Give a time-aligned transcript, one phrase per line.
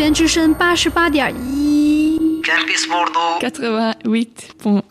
[0.00, 2.18] 园之声八十八点一。
[2.42, 4.82] 88.1.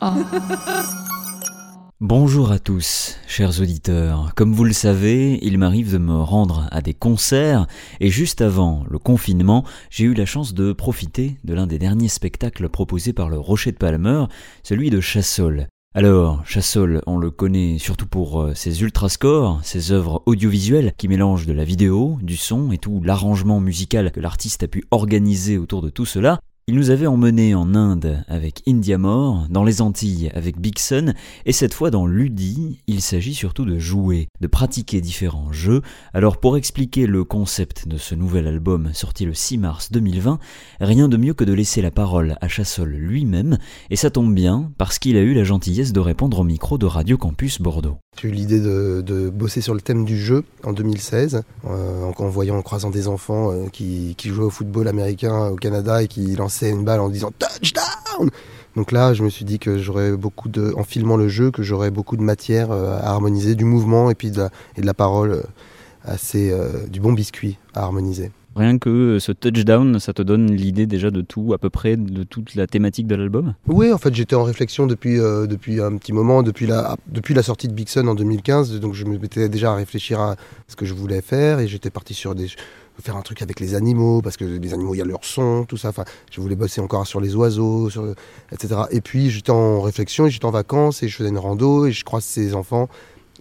[2.01, 4.33] Bonjour à tous, chers auditeurs.
[4.35, 7.65] Comme vous le savez, il m'arrive de me rendre à des concerts
[7.99, 12.09] et juste avant le confinement, j'ai eu la chance de profiter de l'un des derniers
[12.09, 14.25] spectacles proposés par le Rocher de Palmer,
[14.63, 15.67] celui de Chassol.
[15.92, 21.46] Alors, Chassol, on le connaît surtout pour euh, ses ultrascores, ses œuvres audiovisuelles qui mélangent
[21.46, 25.82] de la vidéo, du son et tout l'arrangement musical que l'artiste a pu organiser autour
[25.82, 26.38] de tout cela.
[26.70, 30.78] Il nous avait emmenés en Inde avec Indiamore, dans les Antilles avec Big
[31.44, 35.82] et cette fois dans Ludi, il s'agit surtout de jouer, de pratiquer différents jeux.
[36.14, 40.38] Alors pour expliquer le concept de ce nouvel album sorti le 6 mars 2020,
[40.80, 43.58] rien de mieux que de laisser la parole à Chassol lui-même,
[43.90, 46.86] et ça tombe bien parce qu'il a eu la gentillesse de répondre au micro de
[46.86, 47.98] Radio Campus Bordeaux.
[48.20, 52.28] J'ai eu l'idée de, bosser sur le thème du jeu en 2016, euh, en, en
[52.28, 56.08] voyant, en croisant des enfants euh, qui, qui jouaient au football américain au Canada et
[56.08, 58.30] qui lançaient une balle en disant touchdown.
[58.76, 61.62] Donc là, je me suis dit que j'aurais beaucoup de, en filmant le jeu, que
[61.62, 64.86] j'aurais beaucoup de matière euh, à harmoniser, du mouvement et puis de la, et de
[64.86, 65.42] la parole, euh,
[66.04, 68.30] assez euh, du bon biscuit à harmoniser.
[68.56, 72.24] Rien que ce touchdown, ça te donne l'idée déjà de tout, à peu près de
[72.24, 73.54] toute la thématique de l'album?
[73.68, 77.32] Oui, en fait, j'étais en réflexion depuis, euh, depuis un petit moment, depuis la, depuis
[77.32, 78.80] la sortie de Big Sun en 2015.
[78.80, 80.34] Donc, je me mettais déjà à réfléchir à
[80.66, 82.48] ce que je voulais faire et j'étais parti sur des
[83.00, 85.64] faire un truc avec les animaux parce que les animaux il y a leur son
[85.64, 85.88] tout ça.
[85.88, 88.14] Enfin je voulais bosser encore sur les oiseaux sur,
[88.52, 91.92] etc et puis j'étais en réflexion j'étais en vacances et je faisais une rando et
[91.92, 92.88] je croise ces enfants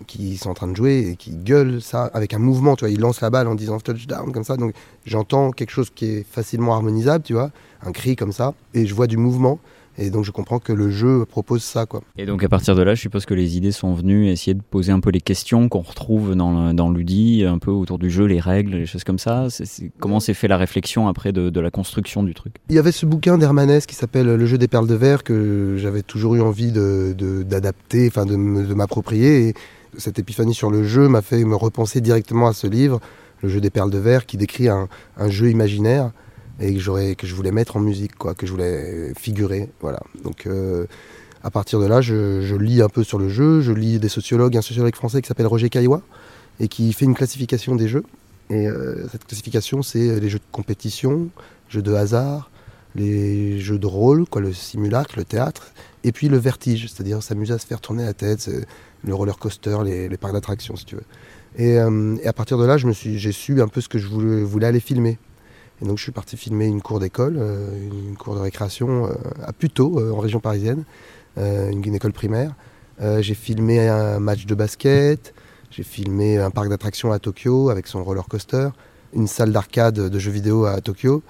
[0.08, 2.92] qui sont en train de jouer et qui gueulent ça avec un mouvement, tu vois,
[2.92, 4.74] ils lancent la balle en disant touchdown comme ça, donc
[5.06, 7.52] j'entends quelque chose qui est facilement harmonisable, tu vois,
[7.84, 9.60] un cri comme ça, et je vois du mouvement,
[10.00, 12.02] et donc je comprends que le jeu propose ça, quoi.
[12.18, 14.62] Et donc à partir de là, je suppose que les idées sont venues essayer de
[14.62, 18.26] poser un peu les questions qu'on retrouve dans, dans l'UDI, un peu autour du jeu,
[18.26, 19.48] les règles, les choses comme ça.
[20.00, 22.56] Comment s'est fait la réflexion après de, de, la construction du truc?
[22.70, 25.76] Il y avait ce bouquin d'Hermanès qui s'appelle Le jeu des perles de verre que
[25.78, 29.54] j'avais toujours eu envie de, de, d'adapter, enfin de, de m'approprier, et
[29.98, 33.00] cette épiphanie sur le jeu m'a fait me repenser directement à ce livre,
[33.42, 34.88] Le jeu des perles de verre, qui décrit un,
[35.18, 36.12] un jeu imaginaire
[36.60, 39.70] et que, j'aurais, que je voulais mettre en musique, quoi, que je voulais figurer.
[39.82, 40.00] Voilà.
[40.24, 40.86] Donc euh,
[41.44, 44.58] à partir de là, je, lis un peu sur le jeu, je lis des sociologues,
[44.58, 46.02] un sociologue français qui s'appelle Roger Caillois
[46.60, 48.04] et qui fait une classification des jeux.
[48.50, 51.30] Et euh, cette classification, c'est les jeux de compétition,
[51.70, 52.50] jeux de hasard,
[52.96, 55.72] les jeux de rôle, quoi, le simulacre, le théâtre,
[56.04, 58.50] et puis le vertige, c'est-à-dire s'amuser à se faire tourner la tête,
[59.04, 61.04] le roller coaster, les, parcs d'attractions, si tu veux.
[61.58, 63.98] Et, euh, à partir de là, je me suis, j'ai su un peu ce que
[63.98, 65.18] je voulais, aller filmer.
[65.82, 69.14] Et donc, je suis parti filmer une cour d'école, euh, une cour de récréation euh,
[69.46, 70.84] à Puteaux, en région parisienne,
[71.38, 72.54] euh, une, école primaire.
[73.02, 75.34] Euh, j'ai filmé un match de basket,
[75.72, 78.70] j'ai filmé un parc d'attractions à Tokyo avec son roller coaster,
[79.14, 81.24] une salle d'arcade de jeux vidéo à Tokyo.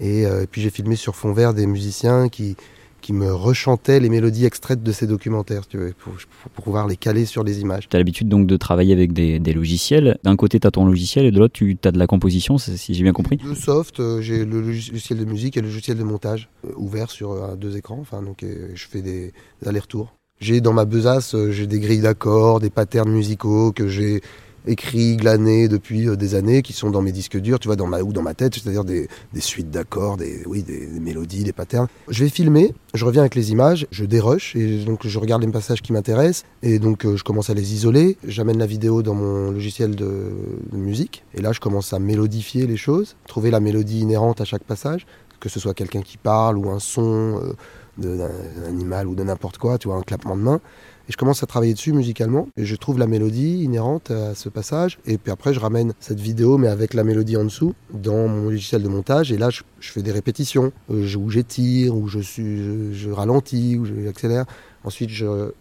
[0.00, 2.56] Et, euh, et puis, j'ai filmé sur fond vert des musiciens qui,
[3.04, 6.14] qui me rechantait les mélodies extraites de ces documentaires, tu veux, pour,
[6.54, 7.86] pour, pouvoir les caler sur les images.
[7.86, 10.16] Tu as l'habitude donc de travailler avec des, des logiciels.
[10.24, 12.94] D'un côté, tu as ton logiciel et de l'autre, tu as de la composition, si
[12.94, 13.38] j'ai bien compris.
[13.44, 17.10] Le soft, euh, j'ai le logiciel de musique et le logiciel de montage euh, ouvert
[17.10, 17.98] sur euh, deux écrans.
[18.00, 20.14] Enfin, donc, je fais des, des allers-retours.
[20.40, 24.22] J'ai dans ma besace, j'ai des grilles d'accords, des patterns musicaux que j'ai
[24.66, 27.86] écrits, glanés depuis euh, des années, qui sont dans mes disques durs, tu vois, dans
[27.86, 31.52] ma, ou dans ma tête, c'est-à-dire des, des, suites d'accords, des, oui, des, mélodies, des
[31.52, 31.88] patterns.
[32.08, 35.50] Je vais filmer, je reviens avec les images, je dérush, et donc je regarde les
[35.50, 39.14] passages qui m'intéressent, et donc euh, je commence à les isoler, j'amène la vidéo dans
[39.14, 40.32] mon logiciel de,
[40.72, 44.44] de musique, et là je commence à mélodifier les choses, trouver la mélodie inhérente à
[44.44, 45.06] chaque passage,
[45.40, 47.52] que ce soit quelqu'un qui parle, ou un son euh,
[47.98, 48.30] d'un
[48.66, 50.60] animal, ou de n'importe quoi, tu vois, un clapement de main.
[51.08, 52.48] Et je commence à travailler dessus musicalement.
[52.56, 54.98] Et je trouve la mélodie inhérente à ce passage.
[55.06, 58.44] Et puis après, je ramène cette vidéo, mais avec la mélodie en dessous, dans mon
[58.44, 59.30] logiciel de montage.
[59.30, 63.10] Et là, je, je fais des répétitions, euh, où j'étire, où je, suis, je, je
[63.10, 64.46] ralentis, où j'accélère.
[64.84, 65.10] Ensuite,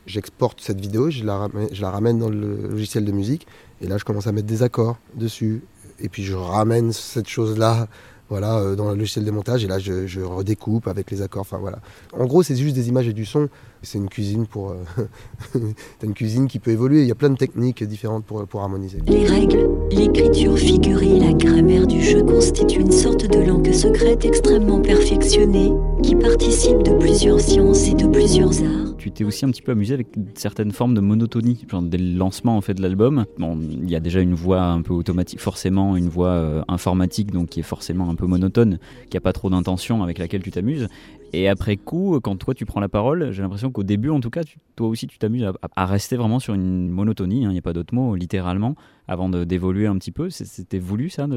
[0.06, 3.48] j'exporte cette vidéo, je je la ramène dans le logiciel de musique.
[3.82, 5.64] Et là, je commence à mettre des accords dessus.
[6.00, 7.88] Et puis, je ramène cette chose-là
[8.34, 11.78] voilà, euh, dans le logiciel de montage, et là je, redécoupe avec les accords, voilà.
[12.18, 13.48] En gros, c'est juste des images et du son,
[13.84, 14.72] c'est une cuisine pour...
[14.72, 15.60] Euh,
[16.04, 18.98] une cuisine qui peut évoluer, il y a plein de techniques différentes pour, pour harmoniser.
[19.06, 24.82] Les règles, l'écriture figurée, la grammaire du jeu constituent une sorte de langue secrète extrêmement
[24.82, 25.72] perfectionnée,
[26.02, 28.83] qui participe de plusieurs sciences et de plusieurs arts.
[29.04, 32.18] Tu t'es aussi un petit peu amusé avec certaines formes de monotonie, genre dès le
[32.18, 33.26] lancement en fait de l'album.
[33.38, 37.32] Bon, il y a déjà une voix un peu automatique, forcément une voix euh, informatique,
[37.32, 38.80] donc qui est forcément un peu monotone,
[39.10, 40.88] qui a pas trop d'intention avec laquelle tu t'amuses.
[41.34, 44.30] Et après coup, quand toi tu prends la parole, j'ai l'impression qu'au début, en tout
[44.30, 44.44] cas,
[44.78, 47.74] toi aussi tu t'amuses à, rester vraiment sur une monotonie, hein, il n'y a pas
[47.74, 48.76] d'autre mot, littéralement,
[49.10, 50.30] avant d'évoluer un petit peu.
[50.30, 51.28] C'était voulu ça.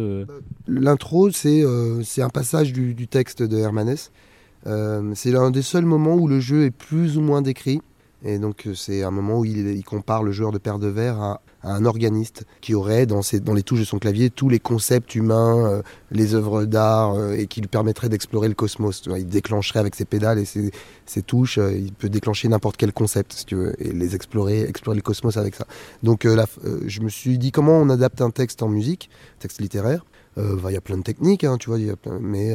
[0.69, 4.13] L'intro, c'est euh, un passage du, du texte de Hermanès.
[4.67, 7.81] Euh, c'est l'un des seuls moments où le jeu est plus ou moins décrit.
[8.25, 11.21] Et donc euh, c'est un moment où il, compare le joueur de paire de verre
[11.21, 13.21] à, un organiste qui aurait dans,
[13.55, 17.61] les touches de son clavier tous les concepts humains, euh, les œuvres d'art et qui
[17.61, 19.03] lui permettraient d'explorer le cosmos.
[19.17, 23.47] Il déclencherait avec ses pédales et ses, touches, il peut déclencher n'importe quel concept si
[23.47, 25.67] tu veux, et les explorer, explorer le cosmos avec ça.
[26.05, 29.11] Donc je me suis dit comment on adapte un texte en musique,
[29.41, 30.05] texte littéraire?
[30.37, 31.79] Bah, il y a plein de techniques, hein, tu vois,
[32.21, 32.55] mais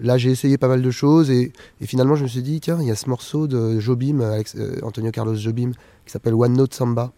[0.00, 1.52] Là, j'ai essayé pas mal de choses et,
[1.82, 5.10] finalement, je me suis dit, tiens, il y a ce morceau de Jobim, euh, Antonio
[5.10, 5.72] Carlos Jobim,
[6.06, 7.12] qui s'appelle One Note Samba.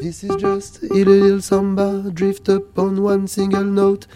[0.00, 4.08] This is just a little samba, drift up on one single note.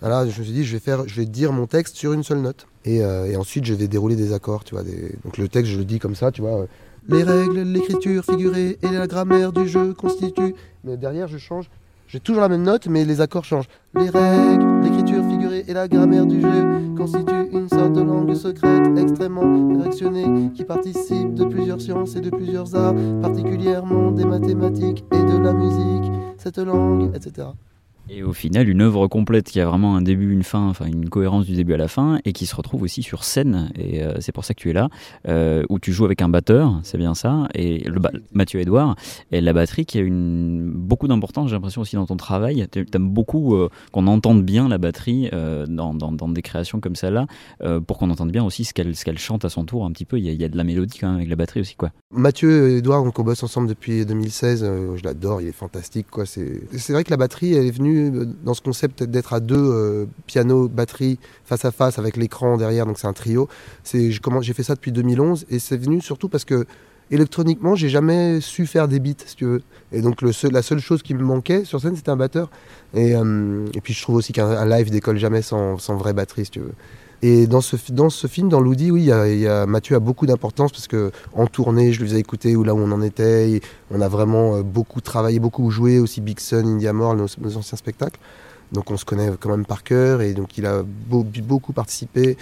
[0.00, 2.22] Voilà, je me suis dit, je vais, faire, je vais dire mon texte sur une
[2.22, 2.68] seule note.
[2.84, 4.84] Et, euh, ensuite, je vais dérouler des accords, tu vois.
[5.24, 6.60] Donc le texte, je le dis comme ça, tu vois.
[6.60, 6.66] Euh,
[7.08, 10.54] les règles, l'écriture figurée et la grammaire du jeu constituent.
[10.84, 11.68] Mais derrière, je change.
[12.06, 13.68] J'ai toujours la même note, mais les accords changent.
[13.94, 14.71] Les règles,
[15.66, 21.34] et la grammaire du jeu constituent une sorte de langue secrète extrêmement perfectionnée qui participe
[21.34, 26.12] de plusieurs sciences et de plusieurs arts, particulièrement des mathématiques et de la musique.
[26.38, 27.48] Cette langue, etc.
[28.14, 31.08] Et au final, une œuvre complète qui a vraiment un début, une fin, enfin une
[31.08, 33.70] cohérence du début à la fin, et qui se retrouve aussi sur scène.
[33.74, 34.90] Et euh, c'est pour ça que tu es là,
[35.28, 37.86] euh, où tu joues avec un batteur, c'est bien ça, et
[38.34, 38.96] Mathieu Edouard,
[39.30, 42.66] et la batterie qui a une beaucoup d'importance, j'ai l'impression aussi dans ton travail.
[42.70, 45.30] Tu aimes beaucoup euh, qu'on entende bien la batterie
[45.68, 47.26] dans, dans, des créations comme celle-là,
[47.86, 50.18] pour qu'on entende bien aussi ce qu'elle qu'elle chante à son tour un petit peu.
[50.18, 51.76] Il y, a, il y, a, de la mélodie quand même avec la batterie aussi,
[51.76, 51.92] quoi.
[52.10, 54.64] Mathieu Edouard, on bosse ensemble depuis 2016.
[54.96, 56.26] je l'adore, il est fantastique, quoi.
[56.26, 60.06] C'est vrai que la batterie, elle est venue dans ce concept d'être à deux, euh,
[60.26, 63.48] piano, batterie, face à face avec l'écran derrière, donc c'est un trio.
[63.92, 66.66] J'ai fait ça depuis 2011 et c'est venu surtout parce que
[67.10, 69.62] électroniquement, j'ai jamais su faire des beats, si tu veux.
[69.92, 72.50] Et donc la seule chose qui me manquait sur scène, c'était un batteur.
[72.94, 76.46] Et, euh, et, puis je trouve aussi qu'un live décolle jamais sans, sans vraie batterie,
[76.46, 76.72] si tu veux.
[77.24, 80.72] Et dans ce, dans ce film, dans Loudi, oui, y a, Mathieu a beaucoup d'importance
[80.72, 83.60] parce que en tournée, je lui faisais écouter où là où on en était.
[83.92, 87.78] on a vraiment euh, beaucoup travaillé, beaucoup joué aussi Big Sun, India Moore, nos, anciens
[87.78, 88.18] spectacles.
[88.72, 92.38] Donc on se connaît quand même par cœur et donc il a beaucoup participé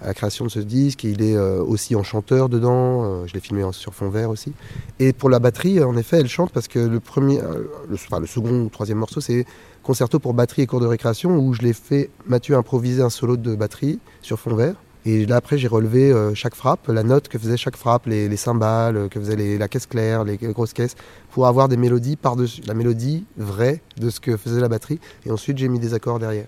[0.00, 1.04] à la création de ce disque.
[1.04, 3.04] il est euh, aussi en chanteur dedans.
[3.04, 4.52] Euh, je l'ai filmé sur fond vert aussi.
[4.98, 7.40] Et pour la batterie, en effet, elle chante parce que le premier,
[7.88, 9.46] le, enfin, le second ou troisième morceau, c'est
[9.82, 13.36] concerto pour batterie et cours de récréation où je l'ai fait Mathieu improviser un solo
[13.36, 14.74] de batterie sur fond vert.
[15.06, 18.36] Et là après j'ai relevé euh, chaque frappe, la note que faisait chaque frappe, les,
[18.36, 20.96] cymbales, euh, que faisait la caisse claire, les grosses caisses,
[21.30, 24.98] pour avoir des mélodies par-dessus, la mélodie vraie de ce que faisait la batterie.
[25.24, 26.46] Et ensuite j'ai mis des accords derrière.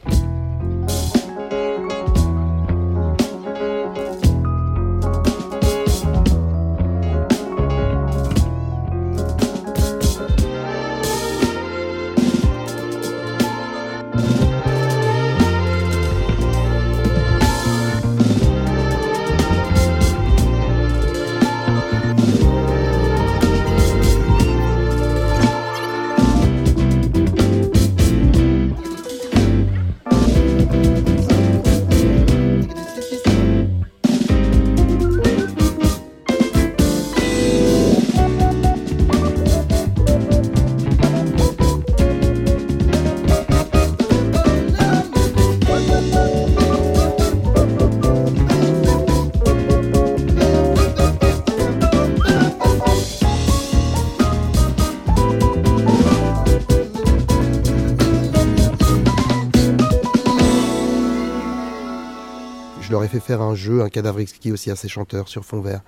[63.08, 65.82] Fait faire un jeu, un cadavre exquis aussi à ses chanteurs sur fond vert.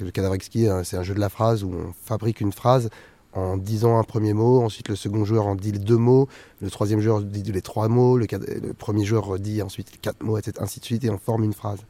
[0.00, 2.88] Le cadavre exquis, hein, c'est un jeu de la phrase où on fabrique une phrase
[3.32, 6.28] en disant un premier mot, ensuite le second joueur en dit deux mots,
[6.60, 8.26] le troisième joueur dit les trois mots, le,
[8.74, 10.58] premier joueur dit ensuite les quatre mots, etc.
[10.60, 11.80] ainsi de suite, et on forme une phrase.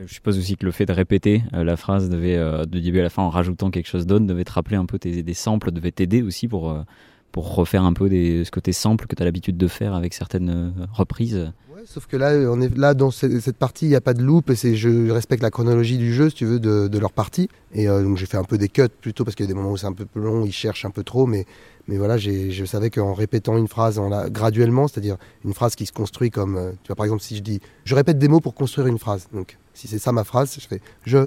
[0.00, 3.00] Je suppose aussi que le fait de répéter euh, la phrase devait, euh, de début
[3.00, 5.34] à la fin, en rajoutant quelque chose d'autre, devait te rappeler un peu tes, des
[5.34, 6.82] samples, devait t'aider aussi pour, euh,
[7.30, 10.14] pour refaire un peu des, ce côté sample que tu as l'habitude de faire avec
[10.14, 11.52] certaines reprises
[11.86, 14.50] sauf que là, on est là dans cette partie, il n'y a pas de loop
[14.50, 17.48] et je respecte la chronologie du jeu, si tu veux, de, leur partie.
[17.74, 19.58] Et euh, donc j'ai fait un peu des cuts plutôt parce qu'il y a des
[19.58, 21.46] moments où c'est un peu plus long, ils cherchent un peu trop, mais
[21.88, 25.92] mais voilà, je savais qu'en répétant une phrase en graduellement, c'est-à-dire une phrase qui se
[25.92, 28.54] construit comme, euh, tu vois, par exemple, si je dis, je répète des mots pour
[28.54, 29.26] construire une phrase.
[29.32, 31.26] Donc, si c'est ça ma phrase, je fais je,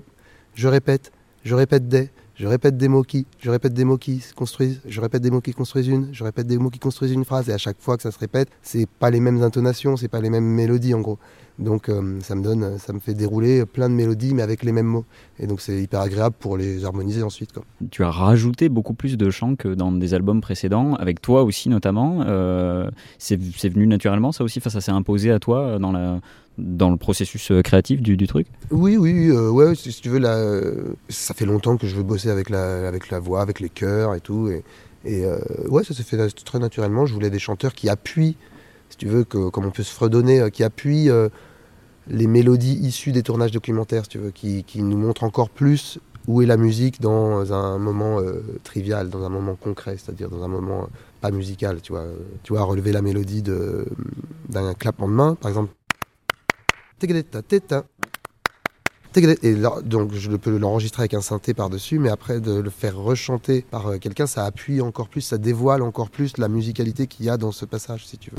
[0.53, 1.12] je répète,
[1.43, 4.81] je répète des, je répète des mots qui, je répète des mots qui se construisent,
[4.85, 7.49] je répète des mots qui construisent une, je répète des mots qui construisent une phrase,
[7.49, 10.19] et à chaque fois que ça se répète, c'est pas les mêmes intonations, c'est pas
[10.19, 11.17] les mêmes mélodies en gros.
[11.57, 14.71] Donc euh, ça me donne, ça me fait dérouler plein de mélodies mais avec les
[14.71, 15.05] mêmes mots.
[15.39, 17.53] Et donc c'est hyper agréable pour les harmoniser ensuite.
[17.53, 17.63] Quoi.
[17.91, 21.69] Tu as rajouté beaucoup plus de chants que dans des albums précédents, avec toi aussi
[21.69, 22.24] notamment.
[22.27, 26.19] Euh, c'est venu naturellement ça aussi, enfin, ça s'est imposé à toi dans, la,
[26.57, 28.47] dans le processus euh, créatif du, du truc?
[28.71, 30.62] Oui, oui, ouais, si, tu veux, là,
[31.07, 34.13] ça fait longtemps que je veux bosser avec la, avec la voix, avec les chœurs
[34.13, 34.50] et tout.
[34.50, 34.63] Et,
[35.05, 35.25] et
[35.69, 37.05] ouais, ça s'est fait très naturellement.
[37.05, 38.35] Je voulais des chanteurs qui appuient
[38.89, 41.29] si tu veux, que, comme on peut se fredonner, euh, qui appuie euh,
[42.07, 46.41] les mélodies issues des tournages documentaires, si tu veux, qui, nous montrent encore plus où
[46.41, 50.47] est la musique dans un moment euh, trivial, dans un moment concret, c'est-à-dire dans un
[50.47, 50.89] moment
[51.21, 52.05] pas musical, tu vois.
[52.41, 55.71] Tu vois, relever la mélodie d'un clapement de main, par exemple.
[59.17, 63.65] Et donc je peux l'enregistrer avec un synthé par-dessus, mais après de le faire rechanter
[63.72, 67.29] par euh, quelqu'un, ça appuie encore plus, ça dévoile encore plus la musicalité qu'il y
[67.29, 68.38] a dans ce passage, si tu veux.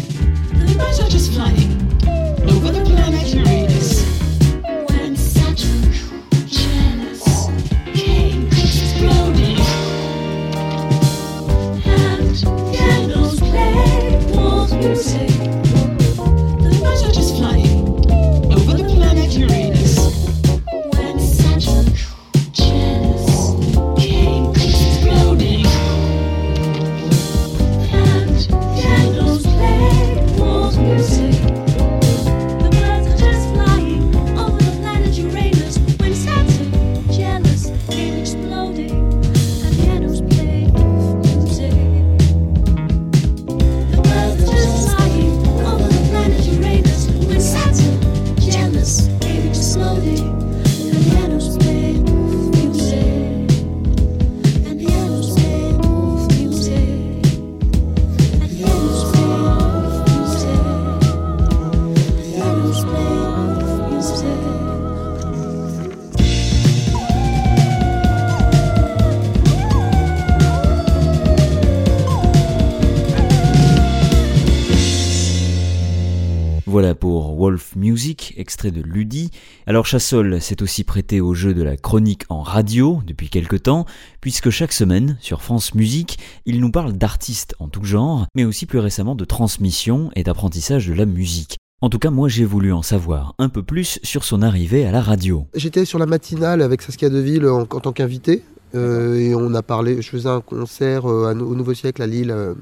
[78.37, 79.31] Extrait de Ludi.
[79.67, 83.87] Alors Chassol s'est aussi prêté au jeu de la chronique en radio depuis quelque temps,
[84.21, 88.67] puisque chaque semaine, sur France Musique, il nous parle d'artistes en tout genre, mais aussi
[88.67, 91.57] plus récemment de transmission et d'apprentissage de la musique.
[91.83, 94.93] En tout cas, moi j'ai voulu en savoir un peu plus sur son arrivée à
[94.93, 95.47] la radio.
[95.55, 98.43] J'étais sur la matinale avec Saskia Deville en, en tant qu'invité,
[98.75, 102.31] euh, et on a parlé, je faisais un concert euh, au Nouveau Siècle à Lille,
[102.31, 102.55] euh,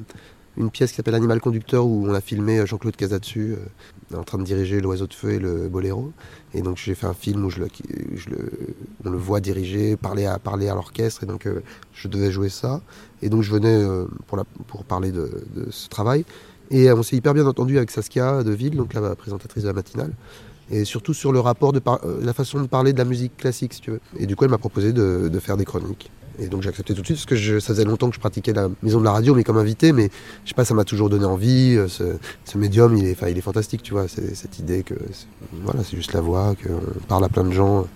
[0.56, 3.56] une pièce qui s'appelle Animal Conducteur où on a filmé Jean-Claude Casatsu
[4.14, 6.12] en train de diriger l'oiseau de feu et le boléro.
[6.52, 7.50] Et donc j'ai fait un film où
[9.04, 12.48] on le voit diriger, parler à, parler à l'orchestre, et donc euh, je devais jouer
[12.48, 12.80] ça.
[13.22, 15.30] Et donc je venais euh, pour, parler de,
[15.70, 16.24] ce travail.
[16.70, 19.68] Et euh, on s'est hyper bien entendu avec Saskia de Ville, donc la présentatrice de
[19.68, 20.12] la matinale.
[20.70, 21.80] Et surtout sur le rapport de
[22.22, 24.00] la façon de parler de la musique classique, si tu veux.
[24.18, 26.10] Et du coup, elle m'a proposé de, faire des chroniques.
[26.40, 28.52] Et donc j'ai accepté tout de suite parce que ça faisait longtemps que je pratiquais
[28.52, 29.92] la maison de la radio, mais comme invité.
[29.92, 30.10] Mais
[30.44, 31.76] je sais pas, ça m'a toujours donné envie.
[31.76, 34.08] Euh, ce, médium, il est, il est fantastique, tu vois.
[34.08, 34.94] Cette idée que
[35.62, 37.86] voilà, c'est juste la voix, qu'on parle à plein de gens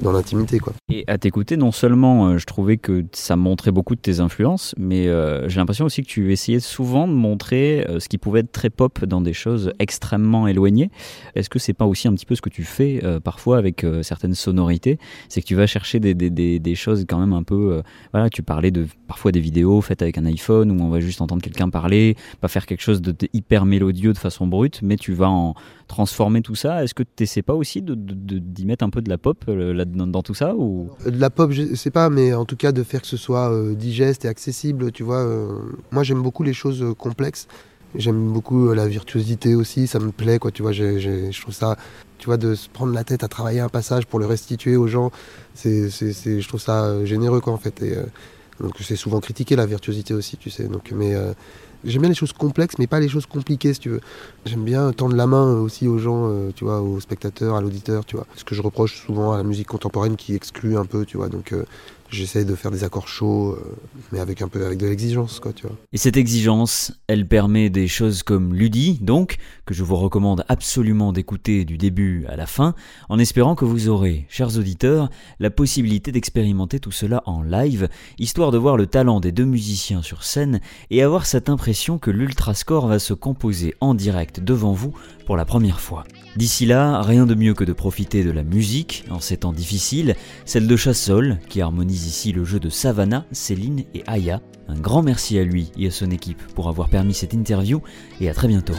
[0.00, 0.58] dans l'intimité.
[0.58, 0.72] quoi.
[0.88, 4.74] Et à t'écouter, non seulement euh, je trouvais que ça montrait beaucoup de tes influences,
[4.78, 8.40] mais euh, j'ai l'impression aussi que tu essayais souvent de montrer euh, ce qui pouvait
[8.40, 10.90] être très pop dans des choses extrêmement éloignées.
[11.34, 14.34] Est-ce que c'est pas aussi un petit peu ce que tu fais parfois avec certaines
[14.34, 14.98] sonorités?
[15.28, 17.82] C'est que tu vas chercher des, choses quand même un peu...
[18.12, 21.20] voilà, tu parlais de parfois des vidéos faites avec un iPhone où on va juste
[21.20, 25.12] entendre quelqu'un parler, pas faire quelque chose de, hyper mélodieux de façon brute, mais tu
[25.12, 25.54] vas en
[25.88, 26.82] transformer tout ça.
[26.82, 29.44] Est-ce que tu n'essaies pas aussi d'y mettre un peu de la pop
[29.84, 30.90] dans, tout ça ou...
[31.04, 33.52] De la pop, je sais pas, mais en tout cas de faire que ce soit
[33.52, 35.18] euh, digeste et accessible, tu vois.
[35.20, 35.58] Euh,
[35.90, 37.46] moi j'aime beaucoup les choses euh, complexes.
[37.94, 40.72] J'aime beaucoup la virtuosité aussi, ça me plaît, quoi, tu vois.
[40.72, 41.76] je trouve ça,
[42.18, 44.88] tu vois, de se prendre la tête à travailler un passage pour le restituer aux
[44.88, 45.12] gens,
[45.54, 47.84] c'est, je trouve ça généreux, quoi, en fait.
[48.58, 50.64] Donc c'est souvent critiqué la virtuosité aussi, tu sais.
[50.64, 51.14] Donc, mais
[51.84, 54.00] J'aime bien les choses complexes, mais pas les choses compliquées, si tu veux.
[54.46, 58.04] J'aime bien tendre la main aussi aux gens, euh, tu vois, aux spectateurs, à l'auditeur,
[58.06, 58.26] tu vois.
[58.36, 61.28] Ce que je reproche souvent à la musique contemporaine qui exclut un peu, tu vois.
[61.28, 61.64] Donc, euh,
[62.14, 63.76] j'essaie de faire des accords chauds, euh,
[64.12, 65.76] mais avec un peu avec de l'exigence, quoi, tu vois.
[65.92, 71.12] Et cette exigence, elle permet des choses comme Ludi, donc, que je vous recommande absolument
[71.12, 72.74] d'écouter du début à la fin,
[73.08, 78.50] en espérant que vous aurez, chers auditeurs, la possibilité d'expérimenter tout cela en live, histoire
[78.50, 82.86] de voir le talent des deux musiciens sur scène et avoir cette impression que l'Ultrascore
[82.86, 84.94] va se composer en direct devant vous
[85.26, 86.04] pour la première fois.
[86.36, 90.16] D'ici là, rien de mieux que de profiter de la musique en ces temps difficiles,
[90.44, 94.40] celle de Chassol, qui harmonise ici le jeu de Savannah, Céline et Aya.
[94.66, 97.82] Un grand merci à lui et à son équipe pour avoir permis cette interview
[98.20, 98.74] et à très bientôt.